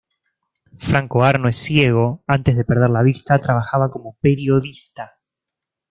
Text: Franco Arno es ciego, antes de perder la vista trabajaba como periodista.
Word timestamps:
Franco 0.79 1.23
Arno 1.23 1.47
es 1.47 1.57
ciego, 1.57 2.23
antes 2.25 2.57
de 2.57 2.65
perder 2.65 2.89
la 2.89 3.03
vista 3.03 3.37
trabajaba 3.39 3.91
como 3.91 4.17
periodista. 4.19 5.19